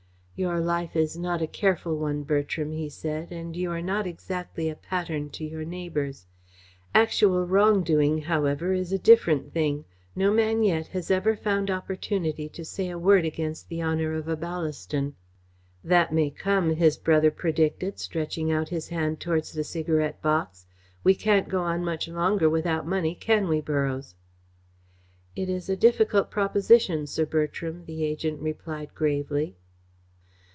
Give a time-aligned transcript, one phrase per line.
[0.33, 4.69] "Your life is not a careful one, Bertram," he said, "and you are not exactly
[4.71, 6.25] a pattern to your neighbours.
[6.95, 9.85] Actual wrong doing, however, is a different thing.
[10.15, 14.27] No man yet has ever found opportunity to say a word against the honour of
[14.27, 15.13] a Ballaston."
[15.83, 20.65] "That may come," his brother predicted, stretching out his hand towards the cigarette box.
[21.03, 24.15] "We can't go on much longer without money, can we, Borroughes?"
[25.35, 29.57] "It is a difficult proposition, Sir Bertram," the agent replied gravely.